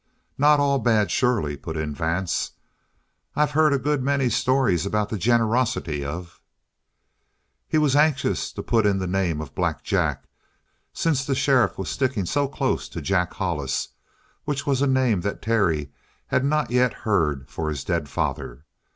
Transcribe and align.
"Not 0.35 0.59
all 0.59 0.79
bad, 0.79 1.11
surely," 1.11 1.55
put 1.55 1.77
in 1.77 1.93
Vance. 1.93 2.53
"I've 3.35 3.51
heard 3.51 3.71
a 3.71 3.77
good 3.77 4.01
many 4.01 4.29
stories 4.31 4.83
about 4.83 5.09
the 5.09 5.17
generosity 5.19 6.03
of" 6.03 6.41
He 7.69 7.77
was 7.77 7.95
anxious 7.95 8.51
to 8.53 8.63
put 8.63 8.87
in 8.87 8.97
the 8.97 9.05
name 9.05 9.41
of 9.41 9.53
Black 9.53 9.83
Jack, 9.83 10.23
since 10.91 11.23
the 11.23 11.35
sheriff 11.35 11.77
was 11.77 11.87
sticking 11.89 12.25
so 12.25 12.47
close 12.47 12.89
to 12.89 12.99
"Jack 12.99 13.35
Hollis," 13.35 13.89
which 14.43 14.65
was 14.65 14.81
a 14.81 14.87
name 14.87 15.21
that 15.21 15.39
Terry 15.39 15.91
had 16.25 16.43
not 16.43 16.71
yet 16.71 16.93
heard 17.05 17.47
for 17.47 17.69
his 17.69 17.83
dead 17.83 18.09
father. 18.09 18.65